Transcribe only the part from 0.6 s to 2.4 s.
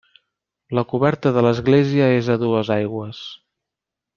La coberta de l'església és